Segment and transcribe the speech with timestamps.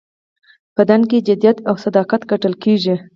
[0.75, 2.95] په دنده کې جدیت او صداقت کتل کیږي.